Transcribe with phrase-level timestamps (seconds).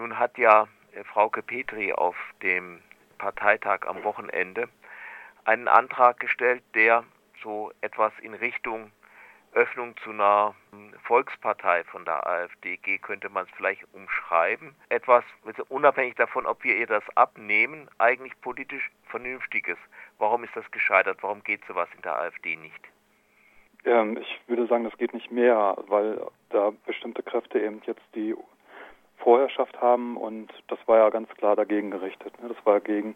[0.00, 2.80] Nun hat ja äh, Frauke Petri auf dem
[3.18, 4.66] Parteitag am Wochenende
[5.44, 7.04] einen Antrag gestellt, der
[7.42, 8.92] so etwas in Richtung
[9.52, 14.74] Öffnung zu einer hm, Volkspartei von der AfD geht, könnte man es vielleicht umschreiben.
[14.88, 19.76] Etwas, also unabhängig davon, ob wir ihr das abnehmen, eigentlich politisch Vernünftiges.
[20.18, 21.18] Warum ist das gescheitert?
[21.20, 22.88] Warum geht sowas in der AfD nicht?
[23.84, 28.34] Ähm, ich würde sagen, das geht nicht mehr, weil da bestimmte Kräfte eben jetzt die
[29.22, 32.40] Vorherrschaft haben und das war ja ganz klar dagegen gerichtet.
[32.42, 32.48] Ne?
[32.48, 33.14] Das war gegen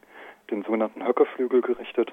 [0.51, 2.13] den sogenannten Höckeflügel gerichtet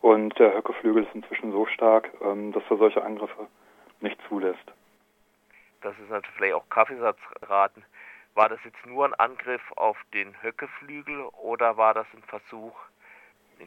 [0.00, 3.46] und der Höckeflügel ist inzwischen so stark, ähm, dass er solche Angriffe
[4.00, 4.72] nicht zulässt.
[5.80, 7.84] Das ist natürlich vielleicht auch Kaffeesatzraten.
[8.34, 12.74] War das jetzt nur ein Angriff auf den Höckeflügel oder war das ein Versuch,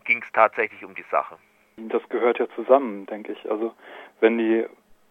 [0.04, 1.38] ging es tatsächlich um die Sache?
[1.78, 3.50] Das gehört ja zusammen, denke ich.
[3.50, 3.74] Also
[4.20, 4.66] wenn die,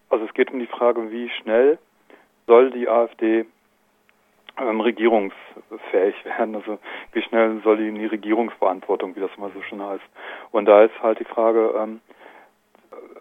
[0.09, 1.79] also es geht um die Frage, wie schnell
[2.45, 3.45] soll die AfD
[4.59, 6.55] ähm, regierungsfähig werden.
[6.55, 6.79] Also
[7.13, 10.03] wie schnell soll die in die Regierungsverantwortung, wie das immer so schön heißt.
[10.51, 12.01] Und da ist halt die Frage, ähm,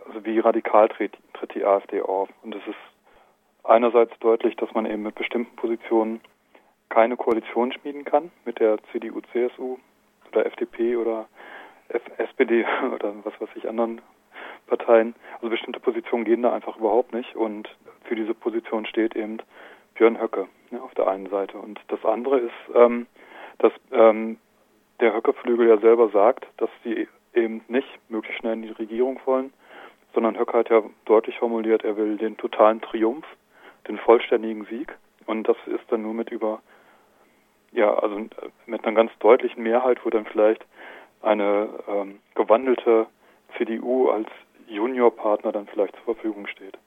[0.07, 2.29] also wie radikal tritt, tritt die AfD auf.
[2.42, 2.79] Und es ist
[3.64, 6.20] einerseits deutlich, dass man eben mit bestimmten Positionen
[6.89, 9.79] keine Koalition schmieden kann mit der CDU, CSU
[10.31, 11.27] oder FDP oder
[11.89, 12.64] F SPD
[12.95, 14.01] oder was weiß ich anderen
[14.67, 15.14] Parteien.
[15.37, 17.69] Also bestimmte Positionen gehen da einfach überhaupt nicht und
[18.05, 19.39] für diese Position steht eben
[19.95, 21.59] Björn Höcke ne, auf der einen Seite.
[21.59, 23.06] Und das andere ist, ähm,
[23.59, 24.39] dass ähm,
[25.00, 29.53] der Höcke-Flügel ja selber sagt, dass sie eben nicht möglichst schnell in die Regierung wollen,
[30.14, 33.27] sondern Höcke hat ja deutlich formuliert, er will den totalen Triumph,
[33.89, 34.97] den vollständigen Sieg.
[35.27, 36.62] Und das ist dann nur mit über,
[37.73, 38.27] ja, also
[38.67, 40.64] mit einer ganz deutlichen Mehrheit, wo dann vielleicht
[41.23, 43.06] eine ähm, gewandelte
[43.56, 44.28] CDU als
[44.69, 46.78] Juniorpartner dann vielleicht zur Verfügung steht.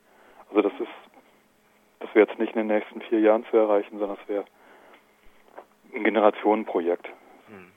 [0.49, 1.08] Also das ist
[2.09, 4.45] das wäre jetzt nicht in den nächsten vier Jahren zu erreichen, sondern es wäre
[5.93, 7.07] ein Generationenprojekt.
[7.47, 7.71] Hm.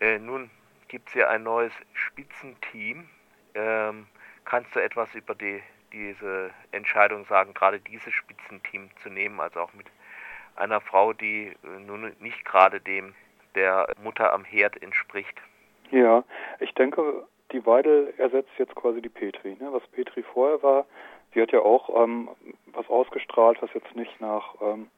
[0.00, 0.50] Äh, nun
[0.88, 3.08] gibt es ja ein neues Spitzenteam.
[3.54, 4.06] Ähm,
[4.46, 5.62] kannst du etwas über die,
[5.92, 9.86] diese Entscheidung sagen, gerade dieses Spitzenteam zu nehmen, also auch mit
[10.56, 13.14] einer Frau, die äh, nun nicht gerade dem
[13.54, 15.36] der Mutter am Herd entspricht?
[15.90, 16.24] Ja,
[16.60, 19.56] ich denke, die Weidel ersetzt jetzt quasi die Petri.
[19.60, 19.72] Ne?
[19.72, 20.86] Was Petri vorher war,
[21.32, 22.28] sie hat ja auch ähm,
[22.72, 24.88] was ausgestrahlt, was jetzt nicht nach ähm,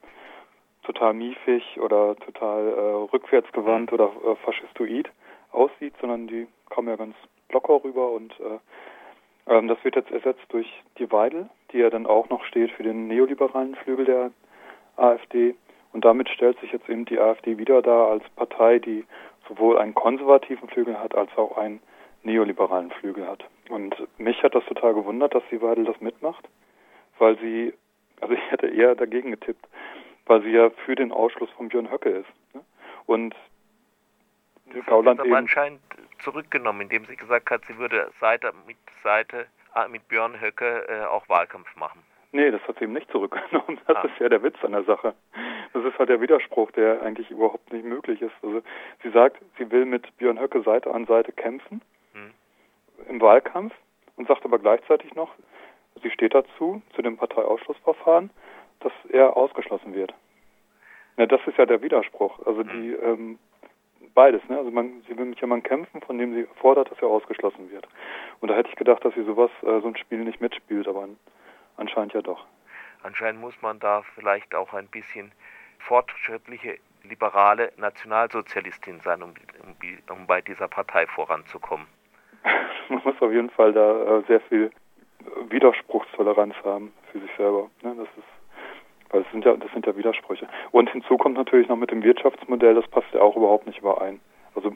[0.83, 5.09] total miefig oder total äh, rückwärtsgewandt oder äh, faschistoid
[5.51, 7.15] aussieht, sondern die kam ja ganz
[7.51, 8.59] locker rüber und äh,
[9.47, 12.83] ähm, das wird jetzt ersetzt durch die Weidel, die ja dann auch noch steht für
[12.83, 14.31] den neoliberalen Flügel der
[14.97, 15.55] AfD.
[15.93, 19.05] Und damit stellt sich jetzt eben die AfD wieder da als Partei, die
[19.47, 21.81] sowohl einen konservativen Flügel hat als auch einen
[22.23, 23.43] neoliberalen Flügel hat.
[23.71, 26.45] Und mich hat das total gewundert, dass die Weidel das mitmacht,
[27.19, 27.73] weil sie,
[28.19, 29.65] also ich hätte eher dagegen getippt,
[30.25, 32.29] weil sie ja für den Ausschluss von Björn Höcke ist.
[32.53, 32.61] Ne?
[33.05, 33.33] Und
[34.73, 35.79] das Gauland hat aber anscheinend
[36.19, 41.05] zurückgenommen, indem sie gesagt hat, sie würde Seite mit Seite äh, mit Björn Höcke äh,
[41.05, 42.03] auch Wahlkampf machen.
[42.33, 43.79] Nee, das hat sie eben nicht zurückgenommen.
[43.87, 44.01] Das ah.
[44.01, 45.15] ist ja der Witz an der Sache.
[45.71, 48.35] Das ist halt der Widerspruch, der eigentlich überhaupt nicht möglich ist.
[48.43, 48.61] Also
[49.01, 51.81] sie sagt, sie will mit Björn Höcke Seite an Seite kämpfen
[53.07, 53.73] im Wahlkampf
[54.15, 55.29] und sagt aber gleichzeitig noch,
[56.01, 58.29] sie steht dazu, zu dem Parteiausschlussverfahren,
[58.79, 60.13] dass er ausgeschlossen wird.
[61.17, 62.45] Ja, das ist ja der Widerspruch.
[62.45, 62.97] Also die mhm.
[63.03, 63.39] ähm,
[64.13, 64.57] beides, ne?
[64.57, 67.87] Also man, sie will mit jemandem kämpfen, von dem sie fordert, dass er ausgeschlossen wird.
[68.39, 71.07] Und da hätte ich gedacht, dass sie sowas, äh, so ein Spiel nicht mitspielt, aber
[71.77, 72.45] anscheinend ja doch.
[73.03, 75.31] Anscheinend muss man da vielleicht auch ein bisschen
[75.79, 79.33] fortschrittliche liberale Nationalsozialistin sein, um,
[79.63, 81.87] um, um bei dieser Partei voranzukommen
[82.89, 84.71] man muss auf jeden Fall da äh, sehr viel
[85.49, 87.69] Widerspruchstoleranz haben für sich selber.
[87.81, 87.95] Ne?
[87.97, 88.27] Das ist
[89.11, 90.47] weil das sind ja das sind ja Widersprüche.
[90.71, 94.19] Und hinzu kommt natürlich noch mit dem Wirtschaftsmodell, das passt ja auch überhaupt nicht überein.
[94.55, 94.73] Also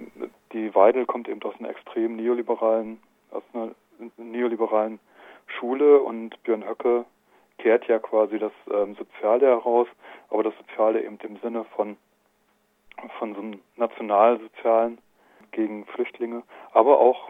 [0.51, 2.99] die Weidel kommt eben aus einer extrem neoliberalen,
[3.31, 3.71] aus einer
[4.17, 4.99] neoliberalen
[5.47, 7.05] Schule und Björn Höcke
[7.57, 9.87] kehrt ja quasi das ähm, Soziale heraus,
[10.29, 11.97] aber das Soziale eben im Sinne von
[13.19, 14.97] von so einem nationalsozialen
[15.51, 16.43] gegen Flüchtlinge,
[16.73, 17.29] aber auch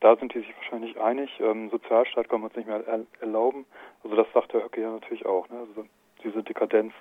[0.00, 1.30] da sind die sich wahrscheinlich einig.
[1.40, 3.66] Ähm, Sozialstaat kann man uns nicht mehr er erlauben.
[4.02, 5.48] Also das sagt der Höcke ja natürlich auch.
[5.48, 5.58] Ne?
[5.58, 5.86] Also
[6.24, 6.92] diese Dekadenz,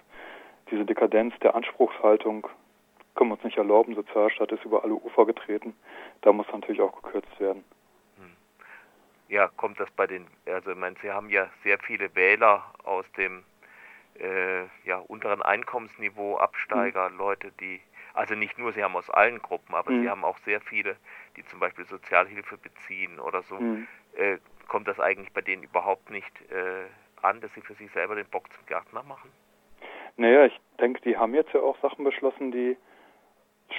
[0.69, 2.47] diese Dekadenz der Anspruchshaltung
[3.15, 3.95] können wir uns nicht erlauben.
[3.95, 5.75] Sozialstaat ist über alle Ufer getreten.
[6.21, 7.63] Da muss natürlich auch gekürzt werden.
[8.17, 8.35] Hm.
[9.29, 13.05] Ja, kommt das bei den, also ich meine, Sie haben ja sehr viele Wähler aus
[13.17, 13.43] dem
[14.19, 17.17] äh, ja, unteren Einkommensniveau, Absteiger, mhm.
[17.17, 17.79] Leute, die
[18.13, 20.03] also nicht nur, sie haben aus allen Gruppen, aber mhm.
[20.03, 20.95] sie haben auch sehr viele,
[21.35, 23.55] die zum Beispiel Sozialhilfe beziehen oder so.
[23.55, 23.87] Mhm.
[24.15, 26.85] Äh, kommt das eigentlich bei denen überhaupt nicht äh,
[27.21, 29.31] an, dass sie für sich selber den Bock zum Gärtner machen?
[30.17, 32.77] Naja, ich denke, die haben jetzt ja auch Sachen beschlossen, die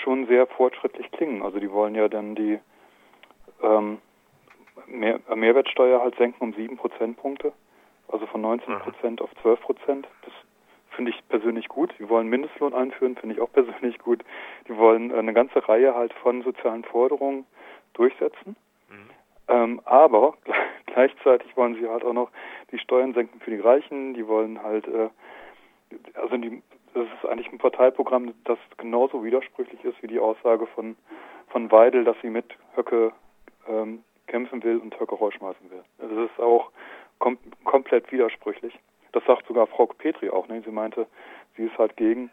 [0.02, 1.42] schon sehr fortschrittlich klingen.
[1.42, 2.58] Also die wollen ja dann die
[3.62, 4.00] ähm,
[4.86, 7.52] Mehr Mehrwertsteuer halt senken um sieben Prozentpunkte,
[8.08, 10.08] also von 19 Prozent auf 12 Prozent.
[10.22, 10.32] Das
[10.90, 11.94] finde ich persönlich gut.
[11.98, 14.22] Die wollen Mindestlohn einführen, finde ich auch persönlich gut.
[14.68, 17.46] Die wollen eine ganze Reihe halt von sozialen Forderungen
[17.94, 18.56] durchsetzen.
[18.88, 19.10] Mhm.
[19.48, 20.34] Ähm, aber
[20.86, 22.30] gleichzeitig wollen sie halt auch noch
[22.70, 24.14] die Steuern senken für die Reichen.
[24.14, 25.08] Die wollen halt, äh,
[26.14, 26.62] also die,
[26.94, 30.96] das ist eigentlich ein Parteiprogramm, das genauso widersprüchlich ist wie die Aussage von,
[31.48, 33.12] von Weidel, dass sie mit Höcke
[33.68, 35.82] ähm, kämpfen will und Höcke rausschmeißen will.
[35.98, 36.70] Das ist auch
[37.18, 38.72] kom komplett widersprüchlich.
[39.12, 40.48] Das sagt sogar Frau Petri auch.
[40.48, 40.62] Ne?
[40.64, 41.06] Sie meinte,
[41.56, 42.30] sie ist halt gegen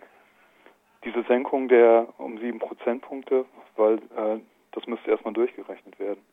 [1.03, 3.45] diese Senkung der um sieben Prozentpunkte,
[3.75, 4.39] weil äh,
[4.71, 6.24] das müsste erstmal durchgerechnet werden.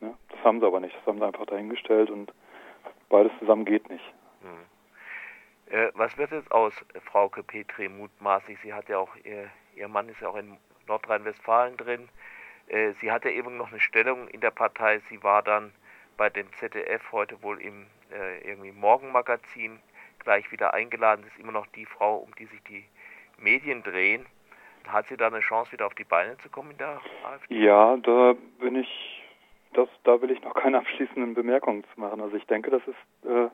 [0.00, 0.14] Ne?
[0.28, 0.96] Das haben sie aber nicht.
[0.96, 2.32] Das haben sie einfach dahingestellt und
[3.08, 4.04] beides zusammen geht nicht.
[4.42, 5.74] Hm.
[5.74, 6.74] Äh, was wird jetzt aus
[7.04, 8.58] Frauke Petri mutmaßlich?
[8.62, 10.56] Sie hat ja auch, ihr, ihr Mann ist ja auch in
[10.86, 12.08] Nordrhein-Westfalen drin.
[12.68, 15.00] Äh, sie hatte eben noch eine Stellung in der Partei.
[15.08, 15.72] Sie war dann
[16.16, 19.78] bei dem ZDF heute wohl im äh, irgendwie Morgenmagazin
[20.18, 21.22] gleich wieder eingeladen.
[21.22, 22.84] Sie ist immer noch die Frau, um die sich die
[23.38, 24.26] Medien drehen.
[24.86, 27.54] Hat sie da eine Chance, wieder auf die Beine zu kommen in der AfD?
[27.54, 29.22] Ja, da bin ich,
[29.72, 32.20] das, da will ich noch keine abschließenden Bemerkungen zu machen.
[32.20, 33.48] Also ich denke, das ist äh,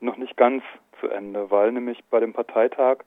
[0.00, 0.62] noch nicht ganz
[1.00, 2.98] zu Ende, weil nämlich bei dem Parteitag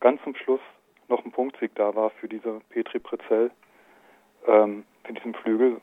[0.00, 0.60] ganz zum Schluss
[1.08, 3.50] noch ein Punktsieg da war für diese Petri Prezell,
[4.46, 5.80] ähm, für diesen Flügel.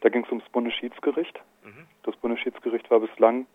[0.00, 1.40] Da ging es ums Bundesschiedsgericht.
[1.64, 1.86] Mhm.
[2.02, 3.46] Das Bundesschiedsgericht war bislang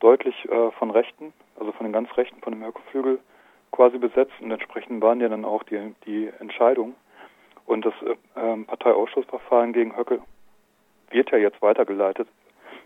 [0.00, 3.18] deutlich äh, von Rechten, also von den ganz Rechten, von dem Höckeflügel
[3.72, 6.94] quasi besetzt und entsprechend waren ja dann auch die, die Entscheidungen.
[7.66, 10.20] Und das äh, ähm, Parteiausschussverfahren gegen Höcke
[11.10, 12.28] wird ja jetzt weitergeleitet.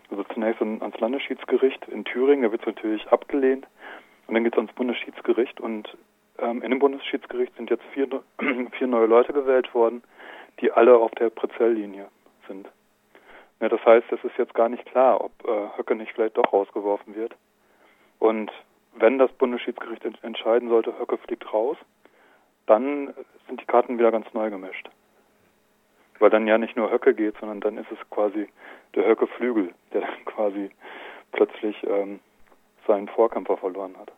[0.09, 3.67] Also zunächst ans Landesschiedsgericht in Thüringen, da wird es natürlich abgelehnt.
[4.27, 5.95] Und dann geht es ans Bundesschiedsgericht und
[6.39, 8.07] ähm, in dem Bundesschiedsgericht sind jetzt vier,
[8.77, 10.03] vier neue Leute gewählt worden,
[10.61, 12.07] die alle auf der Prezelllinie
[12.47, 12.67] sind.
[13.59, 16.53] Ja, das heißt, es ist jetzt gar nicht klar, ob äh, Höcke nicht vielleicht doch
[16.53, 17.35] rausgeworfen wird.
[18.19, 18.51] Und
[18.93, 21.77] wenn das Bundesschiedsgericht entscheiden sollte, Höcke fliegt raus,
[22.65, 23.13] dann
[23.47, 24.89] sind die Karten wieder ganz neu gemischt.
[26.19, 28.47] Weil dann ja nicht nur Höcke geht, sondern dann ist es quasi
[28.95, 30.69] der Höcke-Flügel, der dann quasi
[31.31, 32.19] plötzlich ähm,
[32.87, 34.11] seinen Vorkämpfer verloren hat.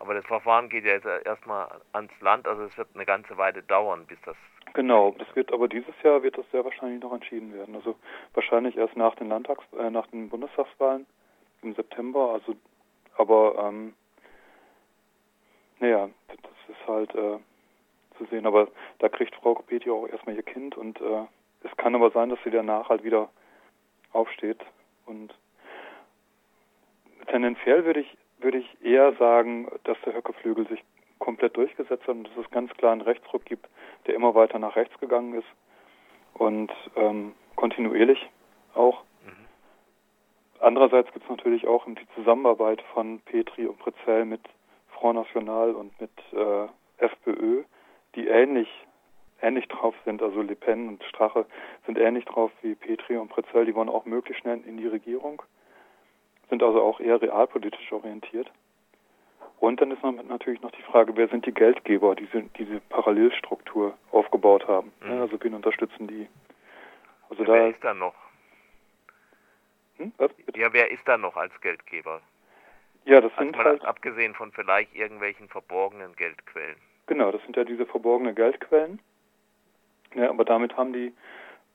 [0.00, 3.62] Aber das Verfahren geht ja jetzt erstmal ans Land, also es wird eine ganze Weile
[3.62, 4.36] dauern, bis das.
[4.72, 7.74] Genau, das wird aber dieses Jahr wird das sehr wahrscheinlich noch entschieden werden.
[7.74, 7.96] Also
[8.32, 11.06] wahrscheinlich erst nach den Landtags, äh, nach den Bundestagswahlen
[11.62, 12.30] im September.
[12.32, 12.56] Also,
[13.16, 13.94] aber ähm,
[15.80, 17.38] naja, das ist halt äh,
[18.16, 18.46] zu sehen.
[18.46, 18.68] Aber
[19.00, 21.24] da kriegt Frau Kopeti auch erstmal ihr Kind und äh,
[21.62, 23.28] es kann aber sein, dass sie danach halt wieder
[24.12, 24.60] aufsteht
[25.04, 25.34] und
[27.26, 30.82] tendenziell würde ich würde ich eher sagen, dass der Höckeflügel sich
[31.18, 33.68] komplett durchgesetzt hat und dass es ganz klar einen Rechtsruck gibt,
[34.06, 35.48] der immer weiter nach rechts gegangen ist
[36.34, 38.28] und ähm, kontinuierlich
[38.74, 39.02] auch.
[39.24, 39.46] Mhm.
[40.60, 44.40] Andererseits gibt es natürlich auch die Zusammenarbeit von Petri und Prezell mit
[44.88, 46.68] Front National und mit äh,
[47.04, 47.64] FPÖ,
[48.14, 48.68] die ähnlich
[49.42, 51.46] ähnlich drauf sind, also Le Pen und Strache
[51.86, 55.42] sind ähnlich drauf wie Petri und Prezell, die wollen auch möglichst schnell in die Regierung
[56.50, 58.50] sind also auch eher realpolitisch orientiert.
[59.60, 62.26] Und dann ist natürlich noch die Frage, wer sind die Geldgeber, die
[62.56, 64.92] diese Parallelstruktur aufgebaut haben.
[65.00, 65.20] Mhm.
[65.20, 66.28] Also wen unterstützen die?
[67.28, 68.14] Also ja, da, wer ist da noch?
[69.98, 70.12] Hm?
[70.56, 72.20] Ja, wer ist da noch als Geldgeber?
[73.04, 76.76] Ja, das also sind halt, abgesehen von vielleicht irgendwelchen verborgenen Geldquellen.
[77.06, 78.98] Genau, das sind ja diese verborgenen Geldquellen.
[80.14, 81.12] Ja, aber damit haben die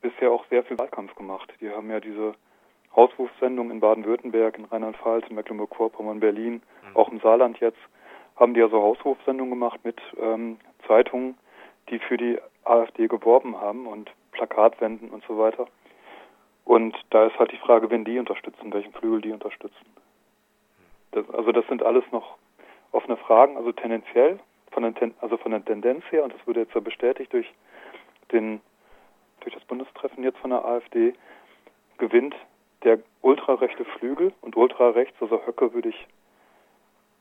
[0.02, 1.52] bisher auch sehr viel Wahlkampf gemacht.
[1.60, 2.34] Die haben ja diese
[2.96, 6.96] Auswurfsendungen in Baden-Württemberg, in Rheinland-Pfalz, in Mecklenburg-Vorpommern, Berlin, mhm.
[6.96, 7.78] auch im Saarland jetzt,
[8.36, 11.36] haben die also Auswurfsendungen gemacht mit ähm, Zeitungen,
[11.90, 15.66] die für die AfD geworben haben und Plakatwänden und so weiter.
[16.64, 19.86] Und da ist halt die Frage, wenn die unterstützen, welchen Flügel die unterstützen.
[21.12, 22.36] Das, also das sind alles noch
[22.92, 24.40] offene Fragen, also tendenziell,
[24.72, 27.46] von der, Ten, also von der Tendenz her, und das wurde jetzt ja bestätigt durch
[28.32, 28.60] den
[29.40, 31.14] durch das Bundestreffen jetzt von der AfD,
[31.98, 32.34] gewinnt
[32.84, 36.06] der ultrarechte Flügel und ultrarechts, also Höcke würde ich,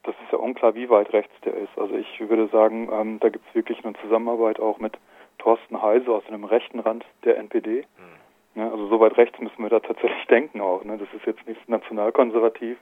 [0.04, 1.78] das ist ja unklar, wie weit rechts der ist.
[1.78, 4.98] Also ich würde sagen, ähm, da gibt es wirklich eine Zusammenarbeit auch mit
[5.40, 7.86] Thorsten Heise aus dem rechten Rand der NPD.
[7.98, 8.62] Mhm.
[8.62, 10.84] Ja, also so weit rechts müssen wir da tatsächlich denken auch.
[10.84, 10.98] Ne?
[10.98, 12.78] Das ist jetzt nicht nationalkonservativ,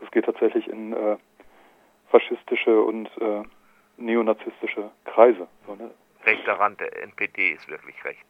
[0.00, 1.16] das geht tatsächlich in äh,
[2.10, 3.42] faschistische und äh,
[3.96, 5.48] neonazistische Kreise.
[5.66, 5.90] So, ne?
[6.24, 8.24] Rechter Rand der NPD ist wirklich rechts.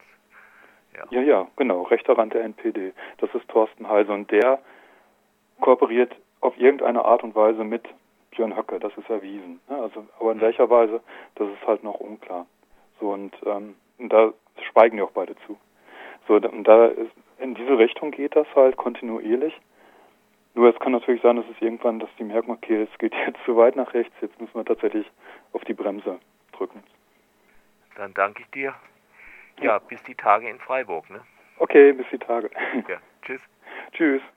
[0.96, 1.04] Ja.
[1.10, 2.92] ja, ja, genau, rechter Rand der NPD.
[3.18, 4.60] Das ist Thorsten Heise und der
[5.60, 7.84] kooperiert auf irgendeine Art und Weise mit
[8.30, 9.60] Björn Höcke, das ist erwiesen.
[9.68, 11.00] Also, aber in welcher Weise,
[11.34, 12.46] das ist halt noch unklar.
[13.00, 14.32] So und, ähm, und da
[14.70, 15.58] schweigen die auch beide zu.
[16.28, 19.54] So und da ist, in diese Richtung geht das halt kontinuierlich.
[20.54, 23.38] Nur es kann natürlich sein, dass es irgendwann, dass die merken, okay, es geht jetzt
[23.44, 25.06] zu weit nach rechts, jetzt müssen wir tatsächlich
[25.52, 26.18] auf die Bremse
[26.52, 26.82] drücken.
[27.96, 28.74] Dann danke ich dir.
[29.60, 31.20] Ja, bis die Tage in Freiburg, ne?
[31.58, 32.50] Okay, bis die Tage.
[32.88, 33.40] Ja, tschüss.
[33.92, 34.22] Tschüss.